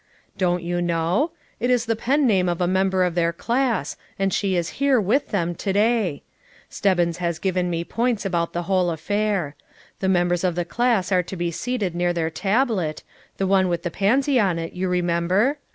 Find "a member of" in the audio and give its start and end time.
2.59-3.13